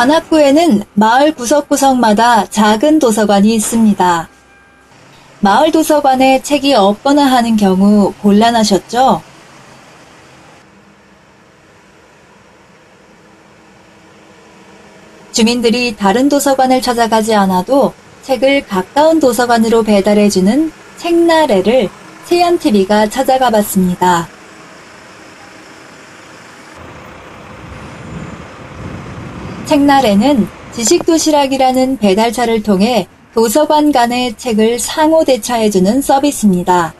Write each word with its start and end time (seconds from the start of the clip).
관악구에는 0.00 0.82
마을 0.94 1.34
구석구석마다 1.34 2.46
작은 2.46 3.00
도서관이 3.00 3.54
있습니다. 3.56 4.30
마을 5.40 5.70
도서관에 5.70 6.40
책이 6.40 6.72
없거나 6.72 7.26
하는 7.26 7.56
경우 7.56 8.14
곤란하셨죠? 8.22 9.20
주민들이 15.32 15.94
다른 15.96 16.30
도서관을 16.30 16.80
찾아가지 16.80 17.34
않아도 17.34 17.92
책을 18.22 18.66
가까운 18.66 19.20
도서관으로 19.20 19.82
배달해주는 19.82 20.72
책나래를 20.96 21.90
세연TV가 22.24 23.10
찾아가 23.10 23.50
봤습니다. 23.50 24.28
책날에는 29.70 30.48
지식도시락이라는 30.72 31.98
배달차를 31.98 32.64
통해 32.64 33.06
도서관 33.32 33.92
간의 33.92 34.34
책을 34.36 34.80
상호 34.80 35.24
대차해주는 35.24 36.02
서비스입니다. 36.02 36.92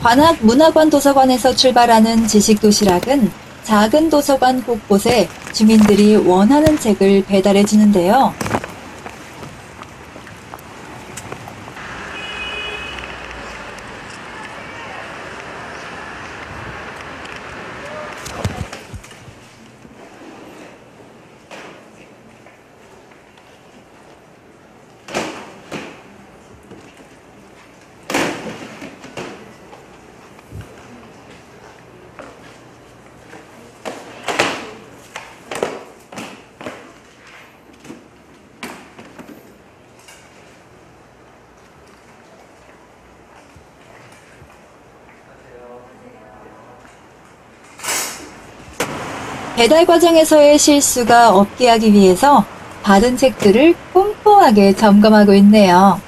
관악 0.00 0.36
문화관 0.42 0.88
도서관에서 0.88 1.56
출발하는 1.56 2.28
지식도시락은 2.28 3.28
작은 3.64 4.10
도서관 4.10 4.62
곳곳에 4.62 5.28
주민들이 5.52 6.14
원하는 6.14 6.78
책을 6.78 7.24
배달해 7.24 7.64
주는데요. 7.64 8.32
배달 49.60 49.84
과정에서의 49.84 50.58
실수가 50.58 51.36
없게 51.36 51.68
하기 51.68 51.92
위해서 51.92 52.46
받은 52.82 53.18
책들을 53.18 53.74
꼼꼼하게 53.92 54.72
점검하고 54.72 55.34
있네요. 55.34 56.00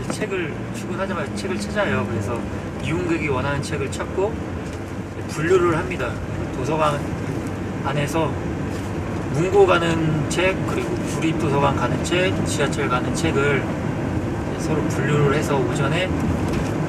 이 0.00 0.12
책을 0.12 0.54
출근하자마자 0.76 1.34
책을 1.34 1.58
찾아요. 1.58 2.06
그래서 2.08 2.38
이용객이 2.82 3.28
원하는 3.28 3.62
책을 3.62 3.90
찾고 3.90 4.32
분류를 5.28 5.76
합니다. 5.76 6.10
도서관 6.56 7.00
안에서 7.84 8.32
문고 9.32 9.66
가는 9.66 10.28
책 10.28 10.56
그리고 10.66 10.94
구립 11.14 11.38
도서관 11.38 11.76
가는 11.76 12.02
책, 12.04 12.34
지하철 12.46 12.88
가는 12.88 13.14
책을 13.14 13.64
서로 14.58 14.82
분류를 14.88 15.34
해서 15.34 15.56
오전에 15.56 16.10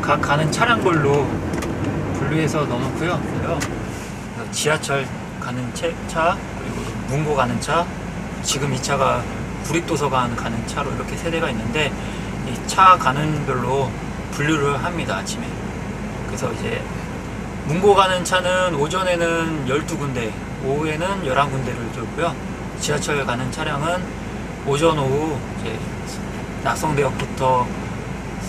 각 0.01 0.19
가는 0.21 0.51
차량별로 0.51 1.27
분류해서 2.19 2.65
넣어놓고요. 2.65 3.59
지하철 4.51 5.05
가는 5.39 5.73
책, 5.73 5.95
차 6.07 6.37
그리고 6.59 6.81
문고 7.07 7.35
가는 7.35 7.59
차 7.61 7.85
지금 8.43 8.73
이 8.73 8.81
차가 8.81 9.23
구립도서관 9.65 10.35
가는 10.35 10.67
차로 10.67 10.91
이렇게 10.93 11.15
세 11.15 11.29
대가 11.31 11.49
있는데 11.49 11.91
이 12.47 12.67
차 12.67 12.97
가는 12.97 13.45
별로 13.45 13.89
분류를 14.31 14.81
합니다 14.83 15.17
아침에 15.17 15.45
그래서 16.31 16.49
이제 16.53 16.81
문고 17.65 17.93
가는 17.93 18.23
차는 18.23 18.73
오전에는 18.75 19.67
12군데 19.67 20.31
오후에는 20.65 21.25
11군데를 21.25 21.93
돌고요. 21.93 22.33
지하철 22.79 23.25
가는 23.25 23.51
차량은 23.51 24.01
오전 24.65 24.97
오후 24.97 25.37
이제 25.59 25.77
낙성대역부터 26.63 27.67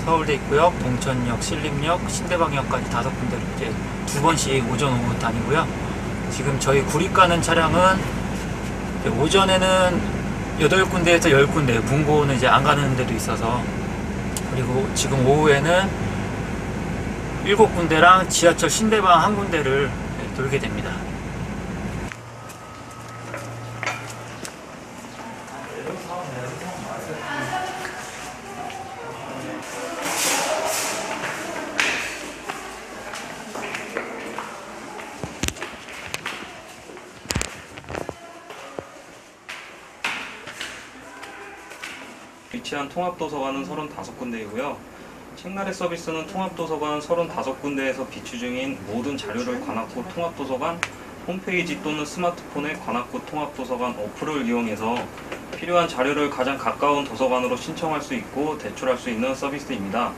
서울대 0.05 0.35
입구역, 0.35 0.79
동천역, 0.79 1.43
신림역, 1.43 2.09
신대방역까지 2.09 2.89
다섯 2.89 3.11
군데를 3.19 3.45
이제 3.57 3.73
두 4.07 4.23
번씩 4.23 4.71
오전 4.71 4.93
오후 4.93 5.19
다니고요. 5.19 5.67
지금 6.31 6.59
저희 6.61 6.83
구립 6.83 7.13
가는 7.13 7.43
차량은 7.43 7.99
오전에는 9.19 10.23
8군데에서 10.61 11.25
10군데, 11.25 11.83
문고는 11.85 12.37
이제 12.37 12.47
안 12.47 12.63
가는 12.63 12.97
데도 12.97 13.13
있어서 13.15 13.61
그리고 14.53 14.89
지금 14.95 15.27
오후에는 15.27 15.89
7군데랑 17.45 18.31
지하철 18.31 18.71
신대방 18.71 19.21
한 19.21 19.35
군데를 19.35 19.89
네, 19.89 20.35
돌게 20.35 20.61
됩니다. 20.61 20.95
위치한 42.53 42.89
통합도서관은 42.89 43.65
35군데이고요. 43.67 44.92
책날의 45.37 45.73
서비스는 45.75 46.27
통합도서관 46.29 47.01
35군데에서 47.01 48.09
비추 48.11 48.39
중인 48.39 48.79
모든 48.87 49.17
자료를 49.17 49.61
관악구 49.61 50.05
통합도서관 50.15 50.79
홈페이지 51.27 51.83
또는 51.83 52.05
스마트폰의 52.05 52.79
관악구 52.81 53.25
통합도서관 53.27 53.93
어플을 53.93 54.47
이용해서 54.47 54.97
필요한 55.57 55.89
자료를 55.89 56.31
가장 56.31 56.59
가까운 56.59 57.05
도서관으로 57.05 57.57
신청할 57.57 58.03
수 58.03 58.15
있고 58.15 58.59
대출할 58.59 58.99
수 58.99 59.11
있는 59.11 59.35
서비스입니다. 59.35 60.13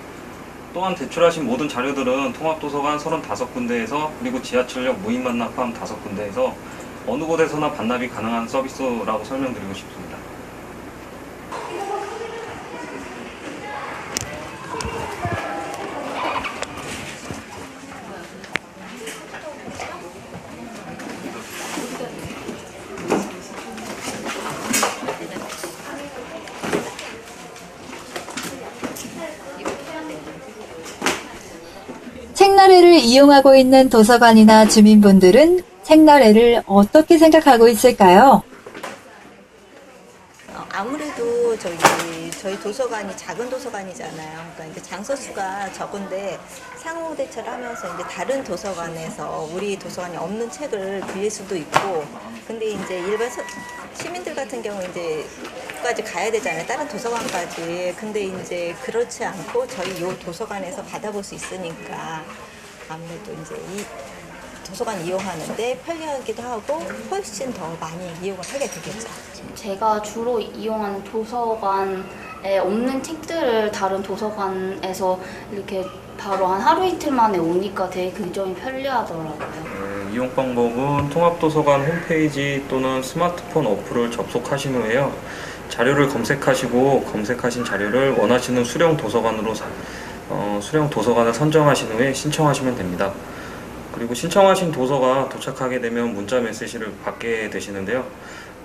또한 0.75 0.95
대출하신 0.95 1.47
모든 1.47 1.69
자료들은 1.69 2.33
통합도서관 2.33 2.99
35군데에서 2.99 4.11
그리고 4.21 4.43
지하철역 4.43 4.99
무인 5.01 5.23
반납함 5.23 5.73
5군데에서 5.75 6.53
어느 7.07 7.25
곳에서나 7.25 7.71
반납이 7.73 8.09
가능한 8.09 8.49
서비스라고 8.49 9.25
설명드리고 9.25 9.73
싶습니다. 9.75 10.05
책나래를 32.35 32.94
이용하고 33.15 33.55
있는 33.55 33.91
도서관이나 33.91 34.67
주민분들은 34.67 35.63
책나래를 35.83 36.63
어떻게 36.67 37.19
생각하고 37.19 37.69
있을까요? 37.69 38.43
어, 40.55 40.65
아무래도 40.73 41.59
저기 41.59 41.77
저희 42.41 42.59
도서관이 42.61 43.15
작은 43.17 43.51
도서관이잖아요. 43.51 44.53
그러니까 44.55 44.65
이제 44.65 44.83
장소 44.83 45.15
수가 45.15 45.71
적은데 45.75 46.39
상호 46.79 47.15
대처를 47.15 47.53
하면서 47.53 47.93
이제 47.95 48.03
다른 48.05 48.43
도서관에서 48.43 49.49
우리 49.53 49.79
도서관에 49.79 50.17
없는 50.17 50.51
책을 50.51 51.03
빌릴 51.13 51.31
수도 51.31 51.55
있고, 51.57 52.05
근데 52.47 52.67
이제 52.71 52.99
일반 53.01 53.29
서- 53.31 53.43
시민들 53.95 54.35
같은 54.35 54.63
경우 54.63 54.83
이제 54.91 55.25
까지 55.83 56.03
가야 56.03 56.31
되잖아요. 56.31 56.67
다른 56.67 56.89
도서관까지. 56.89 57.95
근데 57.99 58.25
이제 58.25 58.75
그렇지 58.83 59.25
않고 59.25 59.67
저희 59.67 60.01
요 60.03 60.19
도서관에서 60.21 60.83
받아볼 60.85 61.23
수 61.23 61.35
있으니까 61.35 62.25
아무래도 62.89 63.33
이제 63.43 63.55
이 63.73 63.85
도서관 64.67 65.01
이용하는데 65.05 65.81
편리하기도 65.85 66.43
하고 66.43 66.81
훨씬 67.11 67.53
더 67.53 67.77
많이 67.81 68.11
이용을 68.23 68.41
하게 68.43 68.67
되겠죠. 68.67 69.09
제가 69.55 70.01
주로 70.03 70.41
이용하는 70.41 71.05
도서관에 71.05 72.59
없는 72.61 73.03
책들을 73.03 73.71
다른 73.73 74.03
도서관에서 74.03 75.21
이렇게 75.53 75.85
바로 76.17 76.47
한 76.47 76.61
하루 76.61 76.85
이틀 76.87 77.13
만에 77.13 77.39
오니까 77.39 77.91
되게 77.91 78.11
그 78.13 78.33
점이 78.33 78.55
편리하더라고요. 78.55 79.37
네, 79.39 80.13
이용 80.15 80.35
방법은 80.35 81.11
통합도서관 81.11 81.85
홈페이지 81.85 82.65
또는 82.69 83.03
스마트폰 83.03 83.67
어플을 83.67 84.11
접속하신 84.11 84.75
후에요. 84.77 85.13
자료를 85.69 86.09
검색하시고 86.09 87.05
검색하신 87.05 87.65
자료를 87.65 88.13
원하시는 88.13 88.65
수령 88.65 88.97
도서관으로 88.97 89.55
사- 89.55 89.67
어, 90.29 90.59
수령 90.63 90.89
도서관을 90.89 91.35
선정하신 91.35 91.89
후에 91.89 92.13
신청하시면 92.13 92.77
됩니다. 92.77 93.13
그리고 93.93 94.15
신청하신 94.15 94.73
도서가 94.73 95.29
도착하게 95.29 95.81
되면 95.81 96.15
문자 96.15 96.41
메시지를 96.41 96.93
받게 97.05 97.51
되시는데요. 97.51 98.05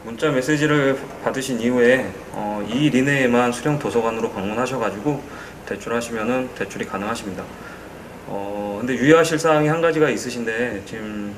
문자 0.03 0.31
메시지를 0.31 0.97
받으신 1.23 1.59
이후에 1.59 2.09
어, 2.31 2.65
2일 2.69 2.95
이내에만 2.95 3.51
수령 3.51 3.77
도서관으로 3.77 4.31
방문하셔가지고 4.31 5.21
대출하시면은 5.65 6.49
대출이 6.55 6.85
가능하십니다. 6.85 7.43
어, 8.27 8.77
근데 8.79 8.93
유의하실 8.95 9.37
사항이 9.37 9.67
한 9.67 9.81
가지가 9.81 10.09
있으신데 10.09 10.83
지금 10.85 11.35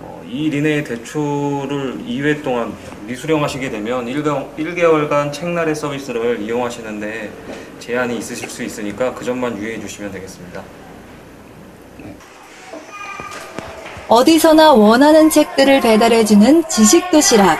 어, 0.00 0.22
2일 0.30 0.54
이내에 0.54 0.84
대출을 0.84 1.98
2회 2.06 2.44
동안 2.44 2.74
미수령하시게 3.06 3.70
되면 3.70 4.06
1개월, 4.06 4.54
1개월간 4.56 5.32
책날의 5.32 5.74
서비스를 5.74 6.40
이용하시는데 6.40 7.32
제한이 7.78 8.18
있으실 8.18 8.48
수 8.50 8.62
있으니까 8.62 9.14
그 9.14 9.24
점만 9.24 9.56
유의해 9.58 9.80
주시면 9.80 10.12
되겠습니다. 10.12 10.62
어디서나 14.08 14.72
원하는 14.72 15.28
책들을 15.28 15.80
배달해주는 15.80 16.68
지식도시락. 16.68 17.58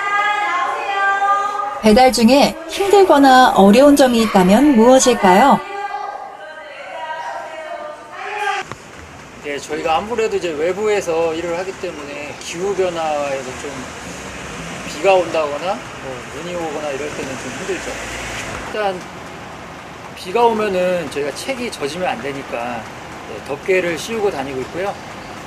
배달 1.83 2.13
중에 2.13 2.57
힘들거나 2.69 3.51
어려운 3.51 3.95
점이 3.95 4.23
있다면 4.23 4.77
무엇일까요? 4.77 5.61
예, 9.47 9.59
저희가 9.59 9.97
아무래도 9.97 10.37
이제 10.37 10.51
외부에서 10.51 11.35
일을 11.35 11.59
하기 11.59 11.73
때문에 11.81 12.35
기후 12.41 12.75
변화에서 12.75 13.45
좀 13.63 13.71
비가 14.89 15.15
온다거나 15.15 15.79
뭐 16.05 16.21
눈이 16.35 16.55
오거나 16.55 16.91
이럴 16.91 17.09
때는 17.11 17.31
좀 17.39 17.53
힘들죠. 17.59 17.91
일단 18.67 19.01
비가 20.19 20.45
오면은 20.47 21.09
저희가 21.13 21.33
책이 21.35 21.71
젖으면 21.71 22.09
안 22.09 22.21
되니까 22.21 22.83
예, 23.33 23.45
덮개를 23.47 23.97
씌우고 23.97 24.31
다니고 24.31 24.61
있고요. 24.63 24.93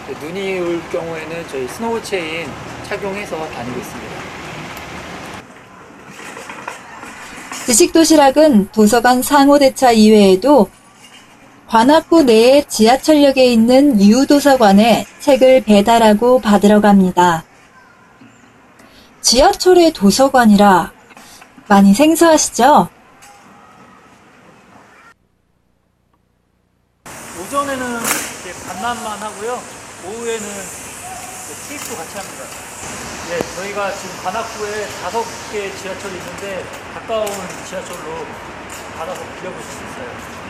또 0.08 0.26
눈이 0.26 0.60
올 0.60 0.82
경우에는 0.90 1.48
저희 1.50 1.68
스노우 1.68 2.02
체인 2.02 2.50
착용해서 2.88 3.38
다니고 3.50 3.80
있습니다. 3.80 4.22
지식 7.66 7.94
도시락은 7.94 8.70
도서관 8.72 9.22
상호대차 9.22 9.92
이외에도 9.92 10.70
관악구 11.68 12.24
내의 12.24 12.66
지하철역에 12.68 13.46
있는 13.46 14.02
U도서관에 14.02 15.06
책을 15.20 15.64
배달하고 15.64 16.40
받으러 16.40 16.82
갑니다. 16.82 17.44
지하철의 19.22 19.94
도서관이라 19.94 20.92
많이 21.68 21.94
생소하시죠? 21.94 22.90
오전에는 27.62 28.00
이제 28.40 28.54
반납만 28.68 29.20
하고요. 29.20 29.62
오후에는 30.06 30.48
테이프도 31.68 31.96
같이 31.96 32.18
합니다. 32.18 32.44
네, 33.30 33.56
저희가 33.56 33.94
지금 33.94 34.24
관악구에 34.24 34.88
다섯 35.04 35.24
개 35.52 35.72
지하철이 35.76 36.16
있는데 36.16 36.66
가까운 36.96 37.28
지하철로 37.68 38.26
받아서 38.98 39.22
빌려보실 39.36 39.72
수 39.72 39.78
있어요. 39.78 40.42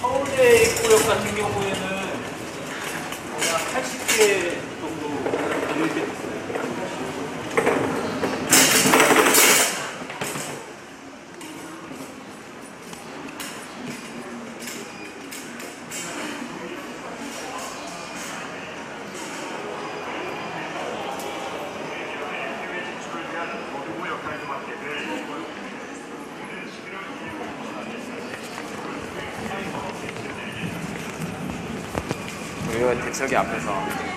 서울대 0.00 0.62
입 0.62 0.75
구역 0.86 1.04
같은 1.04 1.34
경우에는 1.34 1.80
거의 3.34 3.50
한 3.50 3.60
80개 3.82 4.55
왜 32.84 33.00
대석이 33.00 33.34
앞에서 33.34 34.15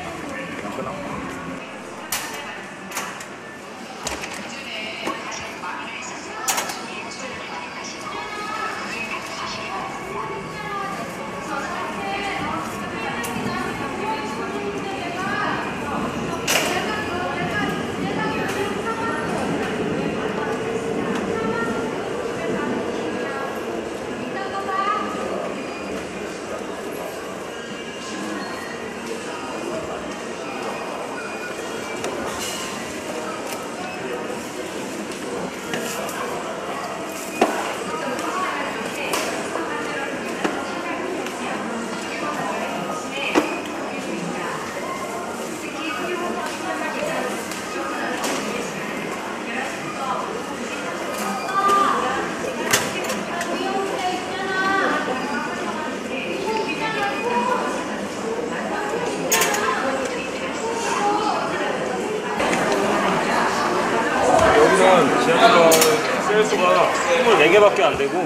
개밖에 67.59 67.83
안 67.83 67.97
되고 67.97 68.25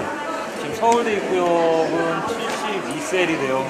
지금 0.61 0.75
서울대 0.75 1.13
입구역은 1.13 2.21
72셀이 2.21 3.39
돼요. 3.39 3.65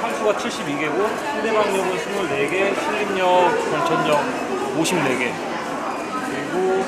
칸수가 0.00 0.32
72개고 0.32 1.06
신대방역은 1.34 1.96
24개, 1.98 2.80
신림역, 2.80 3.26
권천역 3.70 4.24
54개 4.78 5.32
그리고 6.30 6.84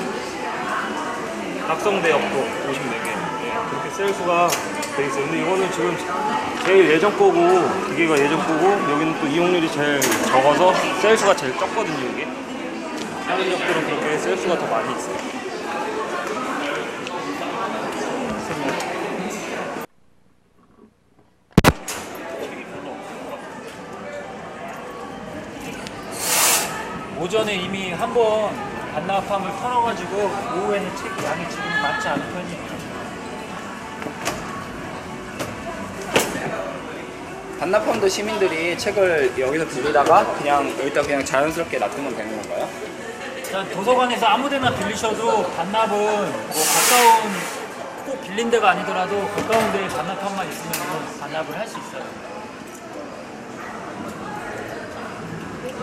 낙성대역도 1.67 2.35
54개 2.65 3.05
네, 3.43 3.53
그렇게 3.69 3.89
셀 3.95 4.11
수가 4.15 4.49
돼 4.97 5.05
있어요. 5.05 5.25
근데 5.25 5.41
이거는 5.41 5.71
지금 5.71 5.95
제일 6.65 6.89
예전 6.89 7.15
거고 7.15 7.69
기계가 7.89 8.17
예전 8.17 8.39
거고 8.39 8.91
여기는 8.91 9.19
또 9.19 9.27
이용률이 9.27 9.71
제일 9.71 10.01
적어서 10.01 10.73
셀 10.99 11.15
수가 11.15 11.35
제일 11.35 11.55
적거든요 11.59 12.09
이게. 12.11 12.27
다른 13.27 13.51
역들은 13.51 13.85
그렇게 13.85 14.17
셀 14.17 14.35
수가 14.35 14.57
더 14.57 14.65
많이 14.65 14.91
있어요. 14.97 15.42
오전에 27.23 27.55
이미 27.55 27.91
한 27.93 28.13
번 28.13 28.51
반납함을 28.93 29.49
털어가지고 29.61 30.17
오후에는 30.17 30.95
책 30.97 31.05
양이 31.23 31.49
지금 31.49 31.63
많지 31.81 32.05
않은 32.09 32.33
편이에요. 32.33 32.63
반납함도 37.61 38.09
시민들이 38.09 38.77
책을 38.77 39.35
여기서 39.39 39.65
빌리다가 39.67 40.25
그냥 40.33 40.69
여기다 40.79 41.01
그냥 41.01 41.23
자연스럽게 41.23 41.77
놔두면 41.79 42.15
되는 42.17 42.41
건가요? 42.41 42.67
일단 43.37 43.69
도서관에서 43.71 44.25
아무데나 44.25 44.69
빌리셔도 44.75 45.43
반납은 45.55 45.89
뭐 45.97 46.51
가까운 46.51 47.33
꼭 48.05 48.21
빌린 48.21 48.51
데가 48.51 48.71
아니더라도 48.71 49.17
가까운 49.29 49.71
데에 49.71 49.87
반납판만 49.87 50.49
있으면 50.49 50.73
반납을 51.21 51.57
할 51.57 51.65
수 51.67 51.77
있어요. 51.79 52.03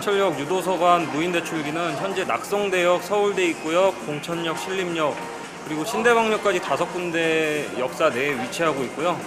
철역 0.00 0.38
유도서관 0.38 1.12
무인대출기는 1.12 1.96
현재 1.98 2.24
낙성대역 2.24 3.02
서울대 3.02 3.44
있고요, 3.48 3.92
공천역, 4.06 4.58
신림역 4.58 5.14
그리고 5.66 5.84
신대방역까지 5.84 6.60
다섯 6.60 6.90
군데 6.92 7.68
역사 7.78 8.08
내에 8.08 8.40
위치하고 8.42 8.82
있고요. 8.84 9.20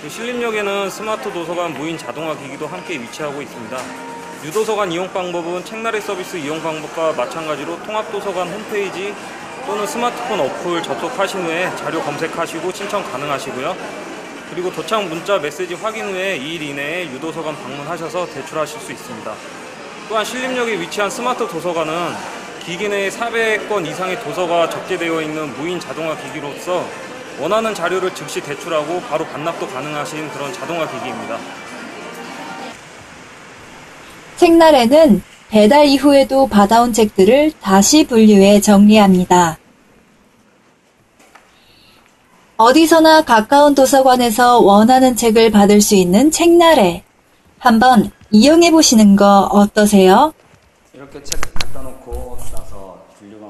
그 0.00 0.08
신림역에는 0.08 0.88
스마트 0.88 1.32
도서관 1.32 1.74
무인 1.74 1.98
자동화 1.98 2.36
기기도 2.36 2.66
함께 2.66 2.98
위치하고 2.98 3.42
있습니다. 3.42 3.76
유도서관 4.44 4.92
이용 4.92 5.12
방법은 5.12 5.64
책나래 5.64 6.00
서비스 6.00 6.36
이용 6.36 6.62
방법과 6.62 7.12
마찬가지로 7.12 7.82
통합도서관 7.82 8.48
홈페이지 8.48 9.14
또는 9.66 9.86
스마트폰 9.86 10.40
어플 10.40 10.82
접속하신 10.82 11.42
후에 11.42 11.70
자료 11.76 12.00
검색하시고 12.02 12.72
신청 12.72 13.02
가능하시고요. 13.10 13.76
그리고 14.50 14.72
도착 14.72 15.04
문자 15.04 15.38
메시지 15.38 15.74
확인 15.74 16.06
후에 16.06 16.38
2일 16.38 16.62
이내에 16.62 17.06
유도서관 17.12 17.54
방문하셔서 17.56 18.26
대출하실 18.26 18.80
수 18.80 18.92
있습니다. 18.92 19.34
또한 20.10 20.24
신림역에 20.24 20.80
위치한 20.80 21.08
스마트 21.08 21.46
도서관은 21.46 21.94
기기 22.64 22.88
내에 22.88 23.10
400건 23.10 23.86
이상의 23.86 24.20
도서가 24.24 24.68
적재되어 24.68 25.22
있는 25.22 25.56
무인 25.56 25.78
자동화 25.78 26.16
기기로서 26.16 26.84
원하는 27.38 27.72
자료를 27.72 28.12
즉시 28.12 28.40
대출하고 28.40 29.02
바로 29.02 29.24
반납도 29.26 29.68
가능하신 29.68 30.28
그런 30.30 30.52
자동화 30.52 30.90
기기입니다. 30.90 31.38
책날에는 34.34 35.22
배달 35.48 35.86
이후에도 35.86 36.48
받아온 36.48 36.92
책들을 36.92 37.52
다시 37.60 38.04
분류해 38.04 38.60
정리합니다. 38.62 39.58
어디서나 42.56 43.22
가까운 43.22 43.76
도서관에서 43.76 44.58
원하는 44.58 45.14
책을 45.14 45.52
받을 45.52 45.80
수 45.80 45.94
있는 45.94 46.32
책날에 46.32 47.04
한번 47.60 48.10
이용해 48.32 48.70
보시는 48.70 49.16
거 49.16 49.48
어떠세요? 49.52 50.32
이렇게 50.94 51.22
책 51.22 51.40
갖다 51.54 51.82
놓고 51.82 52.38
나서 52.52 53.04
분류가 53.18 53.46